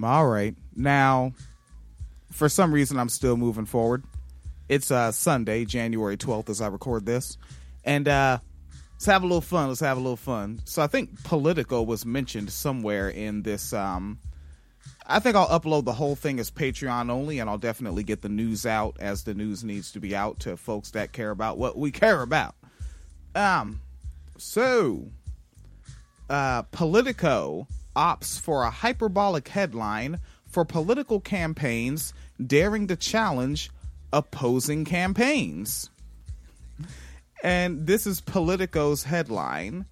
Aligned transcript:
All 0.00 0.26
right. 0.26 0.54
Now, 0.74 1.32
for 2.30 2.48
some 2.48 2.72
reason, 2.72 2.98
I'm 2.98 3.08
still 3.08 3.36
moving 3.36 3.66
forward. 3.66 4.04
It's 4.68 4.90
uh, 4.90 5.12
Sunday, 5.12 5.64
January 5.64 6.16
12th, 6.16 6.48
as 6.48 6.60
I 6.60 6.68
record 6.68 7.04
this. 7.04 7.36
And 7.84 8.08
uh, 8.08 8.38
let's 8.94 9.06
have 9.06 9.22
a 9.22 9.26
little 9.26 9.40
fun. 9.40 9.68
Let's 9.68 9.80
have 9.80 9.98
a 9.98 10.00
little 10.00 10.16
fun. 10.16 10.60
So 10.64 10.82
I 10.82 10.86
think 10.86 11.22
Politico 11.24 11.82
was 11.82 12.06
mentioned 12.06 12.50
somewhere 12.50 13.08
in 13.10 13.42
this. 13.42 13.72
Um, 13.72 14.18
I 15.06 15.18
think 15.18 15.36
I'll 15.36 15.48
upload 15.60 15.84
the 15.84 15.92
whole 15.92 16.16
thing 16.16 16.40
as 16.40 16.50
Patreon 16.50 17.10
only, 17.10 17.38
and 17.38 17.50
I'll 17.50 17.58
definitely 17.58 18.02
get 18.02 18.22
the 18.22 18.28
news 18.28 18.64
out 18.64 18.96
as 19.00 19.24
the 19.24 19.34
news 19.34 19.64
needs 19.64 19.92
to 19.92 20.00
be 20.00 20.14
out 20.14 20.40
to 20.40 20.56
folks 20.56 20.92
that 20.92 21.12
care 21.12 21.30
about 21.30 21.58
what 21.58 21.76
we 21.76 21.90
care 21.90 22.22
about. 22.22 22.54
Um, 23.34 23.80
so, 24.38 25.08
uh, 26.30 26.62
Politico 26.62 27.66
opts 27.96 28.38
for 28.38 28.64
a 28.64 28.70
hyperbolic 28.70 29.48
headline 29.48 30.20
for 30.46 30.64
political 30.64 31.20
campaigns 31.20 32.12
daring 32.44 32.86
to 32.86 32.96
challenge 32.96 33.70
opposing 34.12 34.84
campaigns. 34.84 35.90
And 37.42 37.86
this 37.86 38.06
is 38.06 38.20
Politico's 38.20 39.04
headline. 39.04 39.86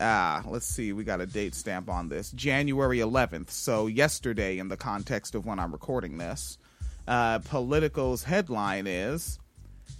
Ah, 0.00 0.42
let's 0.46 0.66
see, 0.66 0.92
we 0.92 1.04
got 1.04 1.20
a 1.20 1.26
date 1.26 1.54
stamp 1.54 1.88
on 1.88 2.08
this. 2.08 2.30
January 2.32 2.98
11th, 2.98 3.50
so 3.50 3.86
yesterday 3.86 4.58
in 4.58 4.68
the 4.68 4.76
context 4.76 5.34
of 5.34 5.46
when 5.46 5.58
I'm 5.58 5.72
recording 5.72 6.18
this. 6.18 6.58
Uh, 7.06 7.38
Politico's 7.40 8.24
headline 8.24 8.86
is 8.86 9.38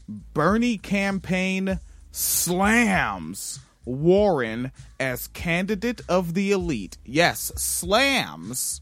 Bernie 0.08 0.78
campaign 0.78 1.78
slams 2.12 3.60
Warren 3.84 4.72
as 4.98 5.28
candidate 5.28 6.00
of 6.08 6.34
the 6.34 6.52
elite. 6.52 6.98
Yes, 7.04 7.52
slams. 7.56 8.80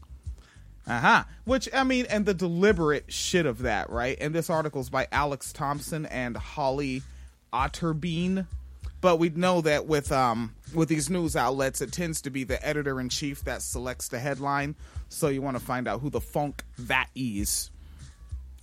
Uh 0.85 0.99
huh. 0.99 1.23
Which, 1.45 1.69
I 1.73 1.83
mean, 1.83 2.05
and 2.09 2.25
the 2.25 2.33
deliberate 2.33 3.05
shit 3.11 3.45
of 3.45 3.59
that, 3.59 3.89
right? 3.89 4.17
And 4.19 4.35
this 4.35 4.49
article's 4.49 4.89
by 4.89 5.07
Alex 5.11 5.53
Thompson 5.53 6.05
and 6.05 6.35
Holly 6.35 7.03
Otterbein. 7.53 8.47
But 8.99 9.17
we 9.17 9.29
know 9.29 9.61
that 9.61 9.85
with 9.85 10.11
um 10.11 10.55
with 10.73 10.89
these 10.89 11.09
news 11.09 11.35
outlets, 11.35 11.81
it 11.81 11.91
tends 11.91 12.21
to 12.21 12.29
be 12.29 12.43
the 12.43 12.65
editor 12.65 12.99
in 12.99 13.09
chief 13.09 13.43
that 13.43 13.61
selects 13.61 14.07
the 14.07 14.19
headline. 14.19 14.75
So 15.09 15.27
you 15.27 15.41
want 15.41 15.57
to 15.57 15.63
find 15.63 15.87
out 15.87 16.01
who 16.01 16.09
the 16.09 16.21
funk 16.21 16.63
that 16.79 17.09
is. 17.15 17.69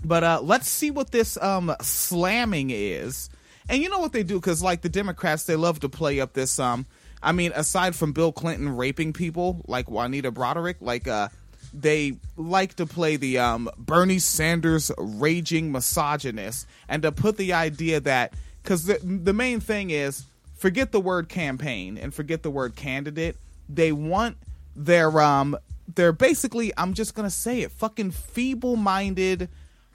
But 0.03 0.25
uh, 0.25 0.41
let's 0.43 0.69
see 0.69 0.91
what 0.91 1.11
this 1.11 1.37
um 1.43 1.75
slamming 1.81 2.71
is. 2.71 3.29
And 3.71 3.81
you 3.81 3.89
know 3.89 4.01
what 4.01 4.13
they 4.13 4.25
do 4.25 4.35
because 4.35 4.63
like 4.63 4.83
the 4.83 4.89
Democrats, 4.89 5.45
they 5.45 5.55
love 5.55 5.79
to 5.81 5.89
play 5.89 6.19
up 6.19 6.33
this. 6.33 6.59
Um, 6.59 6.87
I 7.23 7.31
mean, 7.31 7.53
aside 7.55 7.95
from 7.95 8.13
Bill 8.13 8.33
Clinton 8.33 8.77
raping 8.77 9.13
people 9.13 9.63
like 9.69 9.89
Juanita 9.89 10.33
Broaddrick, 10.33 10.77
like 10.81 11.07
uh, 11.07 11.29
they 11.73 12.15
like 12.37 12.75
to 12.75 12.87
play 12.87 13.15
the 13.15 13.39
um 13.39 13.71
Bernie 13.79 14.19
Sanders 14.19 14.91
raging 14.99 15.71
misogynist, 15.71 16.67
and 16.89 17.03
to 17.03 17.13
put 17.13 17.37
the 17.37 17.53
idea 17.53 18.01
that 18.01 18.35
because 18.61 18.87
the 18.87 18.99
the 19.05 19.33
main 19.33 19.61
thing 19.61 19.91
is 19.91 20.25
forget 20.57 20.91
the 20.91 21.01
word 21.01 21.29
campaign 21.29 21.97
and 21.97 22.13
forget 22.13 22.43
the 22.43 22.51
word 22.51 22.75
candidate. 22.75 23.37
They 23.69 23.93
want 23.93 24.37
their 24.75 25.21
um 25.21 25.57
they're 25.95 26.13
basically 26.13 26.73
I'm 26.77 26.95
just 26.95 27.15
gonna 27.15 27.31
say 27.31 27.61
it 27.61 27.71
fucking 27.71 28.11
feeble 28.11 28.75
minded 28.75 29.49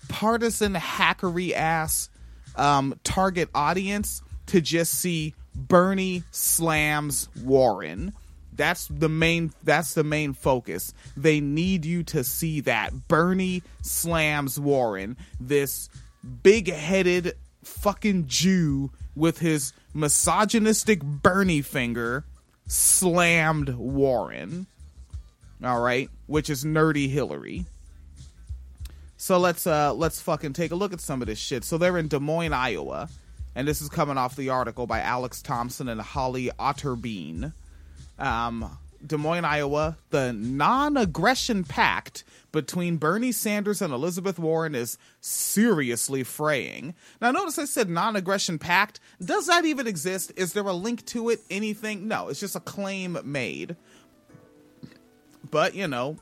partisan 0.08 0.76
hackery 0.76 1.52
ass 1.52 2.10
um, 2.58 3.00
target 3.04 3.50
audience 3.54 4.22
to 4.48 4.62
just 4.62 4.94
see 4.94 5.34
Bernie 5.56 6.24
slams 6.32 7.30
Warren. 7.44 8.14
That's 8.54 8.88
the 8.88 9.10
main 9.10 9.52
that's 9.64 9.94
the 9.96 10.04
main 10.04 10.34
focus. 10.34 10.94
They 11.18 11.42
need 11.42 11.84
you 11.86 12.04
to 12.04 12.24
see 12.24 12.62
that 12.62 13.08
Bernie 13.08 13.64
slams 13.82 14.60
Warren, 14.60 15.18
this 15.40 15.90
big-headed 16.44 17.34
fucking 17.64 18.28
Jew 18.28 18.92
with 19.16 19.40
his 19.40 19.74
misogynistic 19.94 21.04
Bernie 21.04 21.62
finger 21.62 22.26
slammed 22.68 23.70
Warren. 23.70 24.68
All 25.64 25.82
right, 25.82 26.10
which 26.28 26.50
is 26.50 26.64
nerdy 26.64 27.10
Hillary. 27.10 27.66
So 29.26 29.40
let's 29.40 29.66
uh 29.66 29.92
let's 29.96 30.22
fucking 30.22 30.54
take 30.54 30.70
a 30.70 30.76
look 30.76 30.94
at 30.94 31.02
some 31.02 31.20
of 31.20 31.28
this 31.28 31.40
shit. 31.40 31.64
So 31.64 31.80
they're 31.80 31.98
in 31.98 32.10
Des 32.10 32.20
Moines, 32.20 32.54
Iowa, 32.54 33.10
and 33.56 33.68
this 33.68 33.82
is 33.82 33.90
coming 33.90 34.20
off 34.20 34.36
the 34.36 34.50
article 34.50 34.86
by 34.86 35.00
Alex 35.00 35.42
Thompson 35.42 35.90
and 35.90 36.00
Holly 36.00 36.52
Otterbein. 36.60 37.52
Um, 38.20 38.78
Des 39.04 39.18
Moines, 39.18 39.44
Iowa, 39.44 39.98
the 40.12 40.32
non-aggression 40.32 41.64
pact 41.64 42.24
between 42.52 42.98
Bernie 42.98 43.32
Sanders 43.32 43.82
and 43.82 43.92
Elizabeth 43.92 44.38
Warren 44.38 44.76
is 44.76 45.00
seriously 45.22 46.24
fraying. 46.24 46.94
Now, 47.20 47.32
notice 47.32 47.58
I 47.58 47.66
said 47.66 47.90
non-aggression 47.90 48.60
pact. 48.60 49.00
Does 49.20 49.48
that 49.48 49.66
even 49.66 49.88
exist? 49.88 50.34
Is 50.36 50.54
there 50.54 50.66
a 50.66 50.74
link 50.74 51.04
to 51.08 51.30
it? 51.30 51.40
Anything? 51.50 52.08
No, 52.08 52.28
it's 52.28 52.40
just 52.40 52.56
a 52.56 52.60
claim 52.60 53.18
made. 53.24 53.76
But 55.50 55.74
you 55.74 55.88
know, 55.88 56.18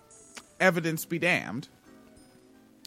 evidence 0.61 1.03
be 1.03 1.19
damned 1.19 1.67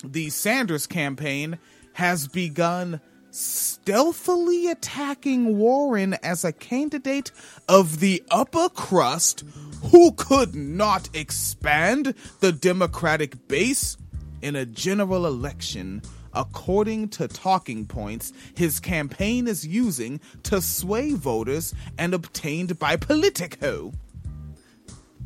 the 0.04 0.30
Sanders 0.30 0.86
campaign 0.86 1.58
has 1.94 2.28
begun 2.28 3.00
stealthily 3.30 4.68
attacking 4.68 5.58
Warren 5.58 6.14
as 6.22 6.44
a 6.44 6.52
candidate 6.52 7.30
of 7.68 8.00
the 8.00 8.22
upper 8.30 8.68
crust 8.70 9.44
who 9.90 10.12
could 10.12 10.54
not 10.54 11.08
expand 11.14 12.14
the 12.40 12.52
Democratic 12.52 13.48
base 13.48 13.96
in 14.42 14.56
a 14.56 14.66
general 14.66 15.26
election. 15.26 16.02
According 16.32 17.08
to 17.10 17.28
talking 17.28 17.86
points 17.86 18.32
his 18.54 18.78
campaign 18.78 19.48
is 19.48 19.66
using 19.66 20.20
to 20.44 20.60
sway 20.60 21.12
voters 21.12 21.74
and 21.98 22.12
obtained 22.12 22.78
by 22.78 22.96
Politico. 22.96 23.92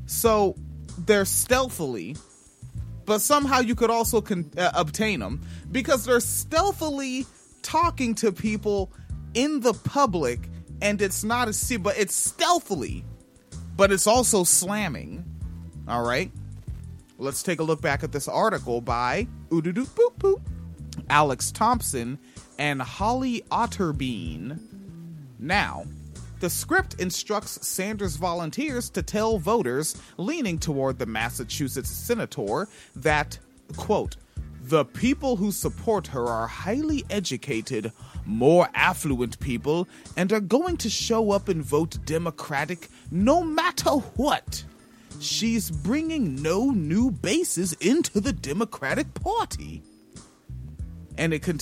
So 0.06 0.56
they're 0.98 1.24
stealthily 1.24 2.16
but 3.10 3.20
somehow 3.20 3.58
you 3.58 3.74
could 3.74 3.90
also 3.90 4.20
con- 4.20 4.48
uh, 4.56 4.70
obtain 4.72 5.18
them 5.18 5.40
because 5.72 6.04
they're 6.04 6.20
stealthily 6.20 7.26
talking 7.60 8.14
to 8.14 8.30
people 8.30 8.88
in 9.34 9.58
the 9.58 9.74
public 9.74 10.38
and 10.80 11.02
it's 11.02 11.24
not 11.24 11.48
a 11.48 11.52
see 11.52 11.76
but 11.76 11.98
it's 11.98 12.14
stealthily 12.14 13.04
but 13.76 13.90
it's 13.90 14.06
also 14.06 14.44
slamming. 14.44 15.24
All 15.88 16.06
right? 16.06 16.30
Let's 17.18 17.42
take 17.42 17.58
a 17.58 17.64
look 17.64 17.80
back 17.82 18.04
at 18.04 18.12
this 18.12 18.28
article 18.28 18.80
by 18.80 19.26
alex 21.08 21.50
thompson 21.50 22.16
and 22.60 22.80
holly 22.80 23.42
otterbein. 23.50 24.56
Now 25.40 25.84
the 26.40 26.50
script 26.50 26.94
instructs 26.98 27.66
Sanders 27.66 28.16
volunteers 28.16 28.90
to 28.90 29.02
tell 29.02 29.38
voters 29.38 29.94
leaning 30.16 30.58
toward 30.58 30.98
the 30.98 31.06
Massachusetts 31.06 31.90
senator 31.90 32.66
that, 32.96 33.38
quote, 33.76 34.16
the 34.62 34.84
people 34.84 35.36
who 35.36 35.52
support 35.52 36.06
her 36.08 36.26
are 36.26 36.46
highly 36.46 37.04
educated, 37.10 37.92
more 38.24 38.68
affluent 38.74 39.38
people, 39.40 39.88
and 40.16 40.32
are 40.32 40.40
going 40.40 40.76
to 40.78 40.90
show 40.90 41.30
up 41.30 41.48
and 41.48 41.62
vote 41.62 41.98
Democratic 42.04 42.88
no 43.10 43.42
matter 43.42 43.90
what. 43.90 44.64
She's 45.18 45.70
bringing 45.70 46.40
no 46.40 46.70
new 46.70 47.10
bases 47.10 47.74
into 47.74 48.20
the 48.20 48.32
Democratic 48.32 49.12
Party. 49.12 49.82
And 51.18 51.34
it 51.34 51.42
continues. 51.42 51.58